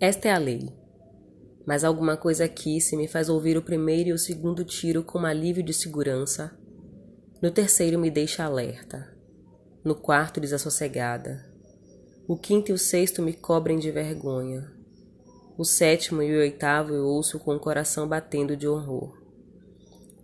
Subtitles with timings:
[0.00, 0.68] Esta é a lei.
[1.66, 5.24] Mas alguma coisa aqui se me faz ouvir o primeiro e o segundo tiro com
[5.24, 6.56] alívio de segurança.
[7.40, 9.14] No terceiro me deixa alerta.
[9.84, 11.44] No quarto desassossegada.
[12.26, 14.72] O quinto e o sexto me cobrem de vergonha.
[15.56, 19.16] O sétimo e o oitavo eu ouço com o coração batendo de horror.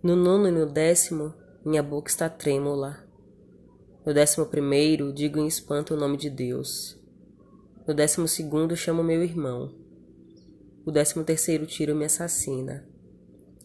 [0.03, 1.33] No nono e no décimo,
[1.63, 3.07] minha boca está trêmula.
[4.05, 7.00] No décimo primeiro, digo em espanto o nome de Deus.
[7.87, 9.73] No décimo segundo, chamo meu irmão.
[10.85, 12.87] O décimo terceiro tiro me assassina.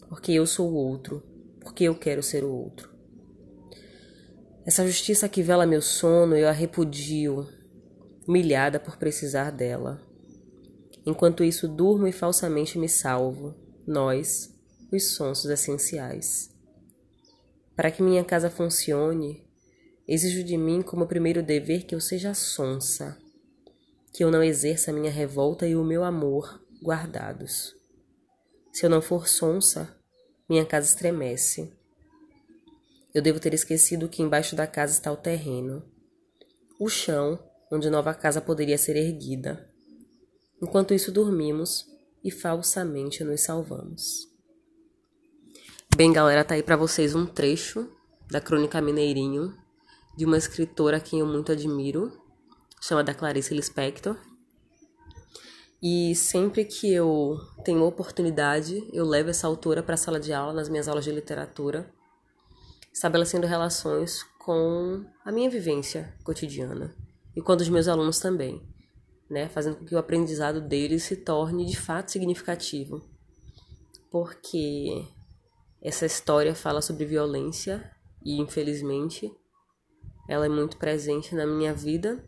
[0.09, 1.21] Porque eu sou o outro.
[1.59, 2.89] Porque eu quero ser o outro.
[4.65, 7.47] Essa justiça que vela meu sono, eu a repudio,
[8.27, 10.01] humilhada por precisar dela.
[11.05, 13.55] Enquanto isso, durmo e falsamente me salvo,
[13.87, 14.53] nós,
[14.91, 16.49] os sonsos essenciais.
[17.75, 19.47] Para que minha casa funcione,
[20.05, 23.17] exijo de mim como primeiro dever que eu seja sonsa,
[24.17, 27.75] que eu não exerça minha revolta e o meu amor guardados.
[28.73, 29.95] Se eu não for sonsa,
[30.49, 31.71] minha casa estremece.
[33.13, 35.83] Eu devo ter esquecido que embaixo da casa está o terreno,
[36.79, 37.37] o chão
[37.71, 39.71] onde nova casa poderia ser erguida.
[40.59, 41.85] Enquanto isso, dormimos
[42.23, 44.27] e falsamente nos salvamos.
[45.95, 47.87] Bem, galera, tá aí para vocês um trecho
[48.31, 49.55] da Crônica Mineirinho
[50.17, 52.25] de uma escritora a quem eu muito admiro,
[52.81, 54.17] chamada Clarice Lispector.
[55.81, 60.53] E sempre que eu tenho oportunidade, eu levo essa autora para a sala de aula,
[60.53, 61.91] nas minhas aulas de literatura,
[62.91, 66.95] estabelecendo relações com a minha vivência cotidiana
[67.35, 68.65] e com a dos meus alunos também
[69.29, 73.01] né, fazendo com que o aprendizado deles se torne de fato significativo.
[74.09, 75.05] Porque
[75.81, 77.91] essa história fala sobre violência
[78.23, 79.31] e, infelizmente,
[80.29, 82.23] ela é muito presente na minha vida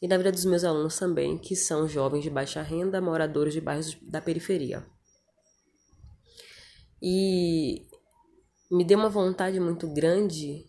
[0.00, 3.60] e na vida dos meus alunos também, que são jovens de baixa renda, moradores de
[3.60, 4.86] bairros da periferia.
[7.02, 7.86] E
[8.70, 10.66] me deu uma vontade muito grande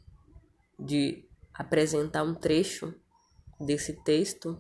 [0.80, 2.94] de apresentar um trecho
[3.60, 4.60] desse texto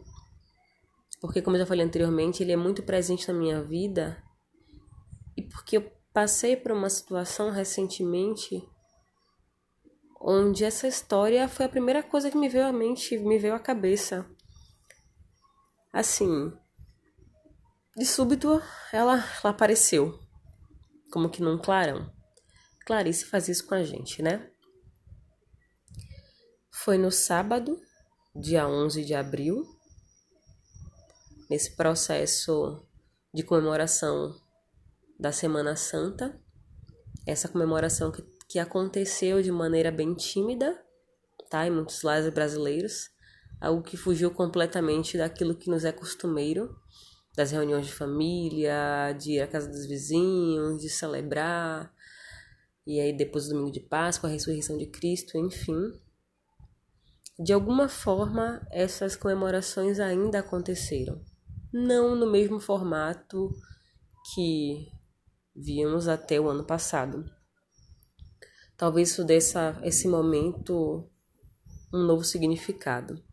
[1.19, 4.21] porque, como eu já falei anteriormente, ele é muito presente na minha vida
[5.35, 8.63] e porque eu passei por uma situação recentemente
[10.19, 13.59] onde essa história foi a primeira coisa que me veio à mente, me veio à
[13.59, 14.25] cabeça.
[15.91, 16.51] Assim,
[17.95, 18.61] de súbito
[18.93, 20.19] ela, ela apareceu,
[21.11, 22.11] como que num clarão.
[22.85, 24.49] Clarice faz isso com a gente, né?
[26.71, 27.81] Foi no sábado,
[28.35, 29.65] dia 11 de abril,
[31.49, 32.85] nesse processo
[33.33, 34.39] de comemoração
[35.19, 36.39] da Semana Santa,
[37.25, 40.81] essa comemoração que, que aconteceu de maneira bem tímida,
[41.49, 41.67] tá?
[41.67, 43.09] Em muitos lares brasileiros,
[43.59, 46.75] algo que fugiu completamente daquilo que nos é costumeiro,
[47.35, 51.93] das reuniões de família, de ir à casa dos vizinhos, de celebrar,
[52.85, 55.93] e aí depois do domingo de Páscoa, a ressurreição de Cristo, enfim.
[57.39, 61.21] De alguma forma, essas comemorações ainda aconteceram
[61.71, 63.51] não no mesmo formato
[64.33, 64.87] que
[65.55, 67.25] víamos até o ano passado.
[68.75, 71.09] Talvez isso dê essa, esse momento
[71.93, 73.23] um novo significado.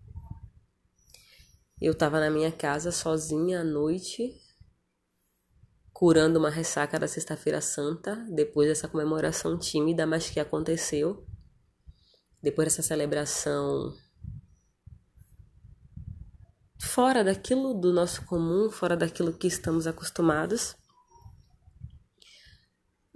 [1.81, 4.33] Eu estava na minha casa sozinha à noite,
[5.93, 11.27] curando uma ressaca da Sexta-feira Santa, depois dessa comemoração tímida, mas que aconteceu.
[12.41, 13.93] Depois dessa celebração
[16.81, 20.77] fora daquilo do nosso comum, fora daquilo que estamos acostumados.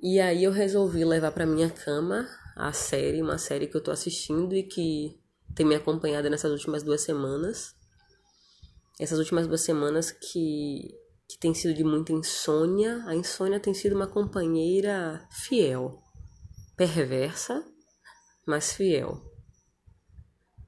[0.02, 3.92] E aí eu resolvi levar para minha cama a série, uma série que eu tô
[3.92, 5.20] assistindo e que
[5.54, 7.77] tem me acompanhado nessas últimas duas semanas.
[8.98, 10.94] Essas últimas duas semanas que,
[11.28, 13.04] que tem sido de muita insônia.
[13.06, 16.02] A insônia tem sido uma companheira fiel,
[16.76, 17.64] perversa,
[18.46, 19.22] mas fiel.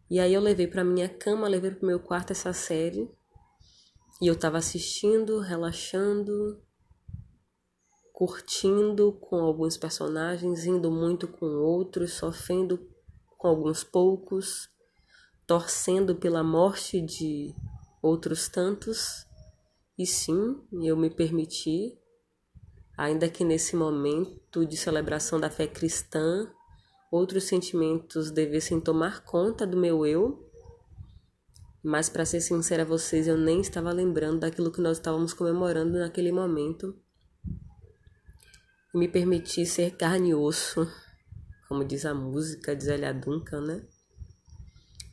[0.08, 3.10] E aí eu levei para minha cama, levei para o meu quarto essa série.
[4.20, 6.62] E eu estava assistindo, relaxando,
[8.12, 12.78] curtindo com alguns personagens, indo muito com outros, sofrendo
[13.38, 14.68] com alguns poucos,
[15.46, 17.54] torcendo pela morte de
[18.02, 19.26] outros tantos.
[19.98, 21.98] E sim, eu me permiti,
[22.96, 26.50] ainda que nesse momento de celebração da fé cristã,
[27.10, 30.50] outros sentimentos devessem tomar conta do meu eu,
[31.82, 35.98] mas para ser sincera a vocês, eu nem estava lembrando daquilo que nós estávamos comemorando
[35.98, 36.94] naquele momento.
[38.94, 40.86] Me permiti ser carne e osso,
[41.68, 43.86] como diz a música de Zélia Duncan, né?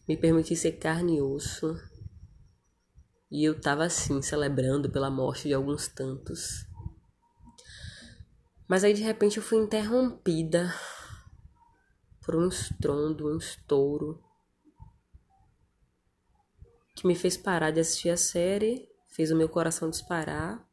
[0.08, 1.78] Me permiti ser carne e osso
[3.30, 6.66] E eu tava assim, celebrando pela morte de alguns tantos.
[8.68, 10.74] Mas aí de repente eu fui interrompida
[12.22, 14.22] por um estrondo, um estouro
[16.96, 20.68] que me fez parar de assistir a série, fez o meu coração disparar.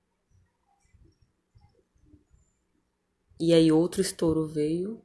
[3.39, 5.05] E aí outro estouro veio,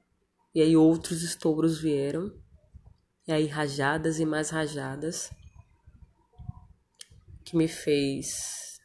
[0.56, 2.32] e aí outros estouros vieram,
[3.28, 5.30] e aí rajadas e mais rajadas
[7.50, 8.80] que me fez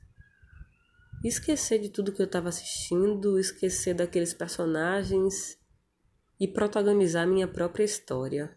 [1.22, 5.58] esquecer de tudo que eu estava assistindo, esquecer daqueles personagens
[6.40, 8.56] e protagonizar minha própria história.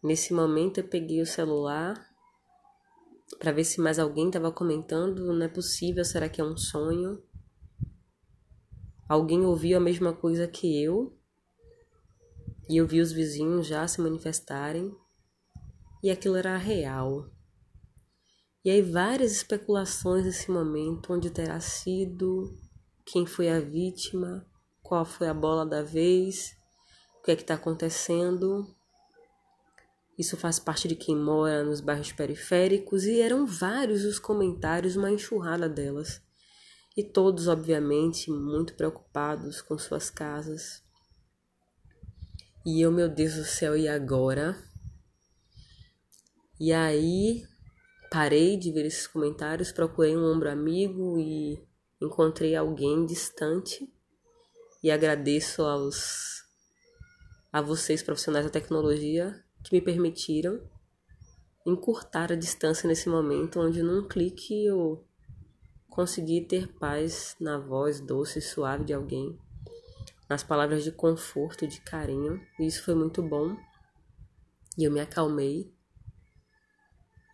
[0.00, 2.08] Nesse momento eu peguei o celular
[3.40, 7.20] para ver se mais alguém estava comentando, não é possível, será que é um sonho?
[9.08, 11.16] Alguém ouviu a mesma coisa que eu?
[12.68, 14.94] E eu vi os vizinhos já se manifestarem,
[16.02, 17.28] e aquilo era real.
[18.62, 22.54] E aí várias especulações nesse momento, onde terá sido,
[23.06, 24.46] quem foi a vítima,
[24.82, 26.54] qual foi a bola da vez,
[27.18, 28.66] o que é que está acontecendo.
[30.18, 35.10] Isso faz parte de quem mora nos bairros periféricos e eram vários os comentários, uma
[35.10, 36.20] enxurrada delas.
[36.94, 40.82] E todos, obviamente, muito preocupados com suas casas.
[42.66, 44.62] E eu, meu Deus do céu, e agora?
[46.58, 47.48] E aí
[48.10, 51.64] Parei de ver esses comentários, procurei um ombro amigo e
[52.00, 53.88] encontrei alguém distante.
[54.82, 56.44] E agradeço aos
[57.52, 60.60] a vocês profissionais da tecnologia que me permitiram
[61.66, 65.04] encurtar a distância nesse momento onde num clique eu
[65.88, 69.38] consegui ter paz na voz doce e suave de alguém,
[70.28, 73.56] nas palavras de conforto, de carinho, e isso foi muito bom.
[74.78, 75.72] E eu me acalmei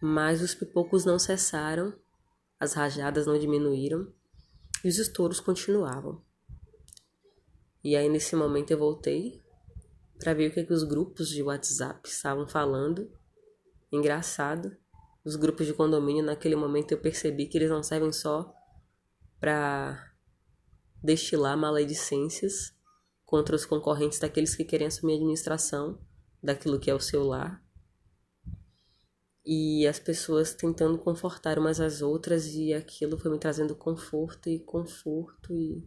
[0.00, 1.94] mas os pipocos não cessaram,
[2.58, 4.12] as rajadas não diminuíram
[4.84, 6.22] e os estouros continuavam.
[7.82, 9.42] E aí nesse momento eu voltei
[10.18, 13.10] para ver o que, é que os grupos de WhatsApp estavam falando.
[13.92, 14.76] Engraçado,
[15.24, 18.52] os grupos de condomínio naquele momento eu percebi que eles não servem só
[19.38, 20.12] para
[21.02, 22.74] destilar maledicências
[23.24, 26.00] contra os concorrentes daqueles que querem assumir a administração
[26.42, 27.62] daquilo que é o seu lar,
[29.46, 34.58] e as pessoas tentando confortar umas às outras e aquilo foi me trazendo conforto e
[34.58, 35.86] conforto e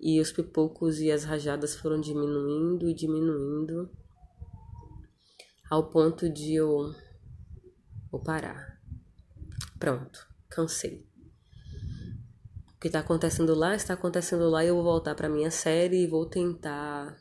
[0.00, 3.90] e os pipocos e as rajadas foram diminuindo e diminuindo
[5.70, 6.94] ao ponto de eu
[8.10, 8.80] vou parar.
[9.78, 11.06] Pronto, cansei.
[12.76, 16.04] O que está acontecendo lá está acontecendo lá e eu vou voltar para minha série
[16.04, 17.18] e vou tentar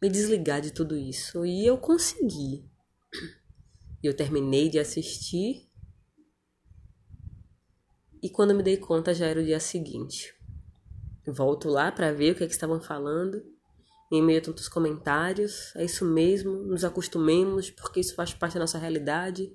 [0.00, 1.44] me desligar de tudo isso.
[1.44, 2.71] E eu consegui.
[4.02, 5.70] Eu terminei de assistir
[8.22, 10.32] e quando me dei conta já era o dia seguinte.
[11.26, 13.42] Volto lá para ver o que, é que estavam falando.
[14.12, 18.60] Em meio a tantos comentários, é isso mesmo, nos acostumemos, porque isso faz parte da
[18.60, 19.52] nossa realidade.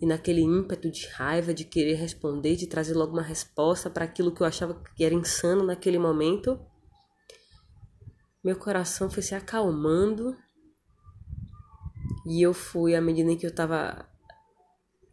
[0.00, 4.32] E naquele ímpeto de raiva, de querer responder, de trazer logo uma resposta para aquilo
[4.32, 6.60] que eu achava que era insano naquele momento,
[8.44, 10.36] meu coração foi se acalmando
[12.32, 14.08] e eu fui, à medida que eu tava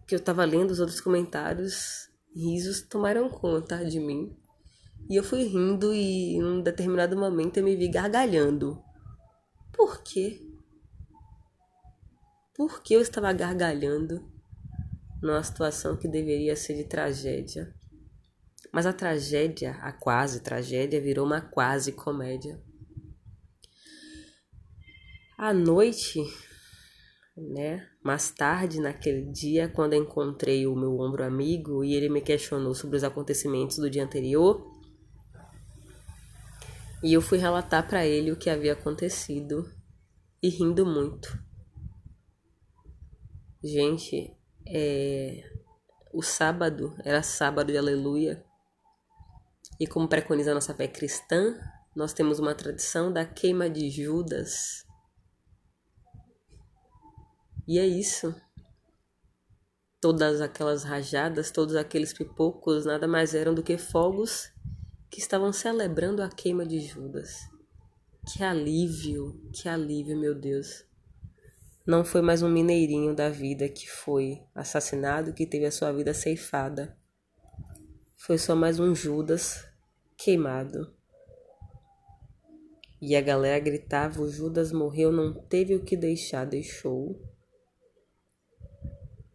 [0.07, 4.35] que eu tava lendo os outros comentários, risos tomaram conta de mim.
[5.09, 8.81] E eu fui rindo e em um determinado momento eu me vi gargalhando.
[9.71, 10.42] Por quê?
[12.56, 14.28] Por que eu estava gargalhando
[15.21, 17.71] numa situação que deveria ser de tragédia?
[18.71, 22.59] Mas a tragédia, a quase tragédia, virou uma quase comédia.
[25.38, 26.19] À noite,
[27.39, 27.87] né?
[28.03, 32.97] Mais tarde, naquele dia, quando encontrei o meu ombro amigo e ele me questionou sobre
[32.97, 34.65] os acontecimentos do dia anterior,
[37.01, 39.71] e eu fui relatar para ele o que havia acontecido
[40.43, 41.37] e rindo muito.
[43.63, 44.35] Gente,
[44.67, 45.43] é...
[46.13, 48.43] o sábado era sábado de aleluia.
[49.79, 51.57] E como preconiza a nossa fé cristã,
[51.95, 54.85] nós temos uma tradição da queima de Judas
[57.69, 58.33] e é isso.
[60.02, 64.52] Todas aquelas rajadas, todos aqueles pipocos nada mais eram do que fogos
[65.07, 67.42] que estavam celebrando a queima de Judas.
[68.28, 70.83] Que alívio, que alívio, meu Deus.
[71.85, 76.11] Não foi mais um mineirinho da vida que foi assassinado, que teve a sua vida
[76.11, 76.97] ceifada.
[78.18, 79.64] Foi só mais um Judas
[80.18, 80.92] queimado.
[82.99, 87.29] E a galera gritava: o Judas morreu, não teve o que deixar, deixou.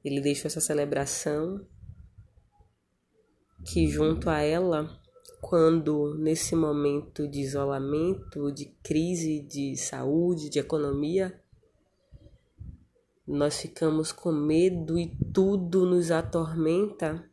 [0.05, 1.67] Ele deixou essa celebração
[3.65, 5.01] que junto a ela,
[5.41, 11.41] quando nesse momento de isolamento, de crise de saúde, de economia,
[13.27, 17.27] nós ficamos com medo e tudo nos atormenta,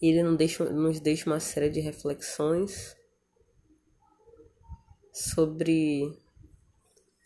[0.00, 2.94] ele nos deixa, nos deixa uma série de reflexões
[5.10, 6.14] sobre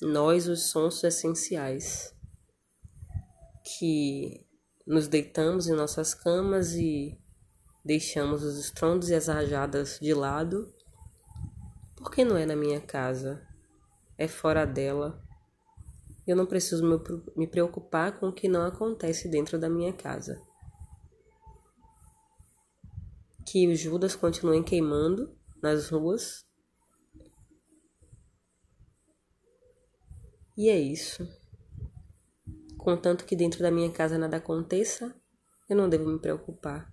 [0.01, 2.15] nós, os sons essenciais,
[3.79, 4.47] que
[4.87, 7.19] nos deitamos em nossas camas e
[7.85, 10.73] deixamos os estrondos e as rajadas de lado,
[11.97, 13.47] porque não é na minha casa,
[14.19, 15.23] é fora dela.
[16.27, 16.85] Eu não preciso
[17.37, 20.41] me preocupar com o que não acontece dentro da minha casa.
[23.47, 26.47] Que os Judas continuem queimando nas ruas.
[30.57, 31.40] E é isso.
[32.91, 35.15] Contanto que dentro da minha casa nada aconteça,
[35.69, 36.93] eu não devo me preocupar.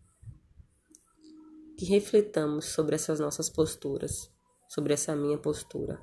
[1.75, 4.31] Que refletamos sobre essas nossas posturas,
[4.69, 5.99] sobre essa minha postura.